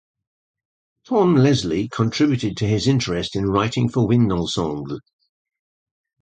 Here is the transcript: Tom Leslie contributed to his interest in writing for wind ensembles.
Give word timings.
Tom 1.05 1.35
Leslie 1.35 1.87
contributed 1.87 2.57
to 2.57 2.65
his 2.67 2.87
interest 2.87 3.35
in 3.35 3.45
writing 3.51 3.87
for 3.87 4.07
wind 4.07 4.31
ensembles. 4.33 4.99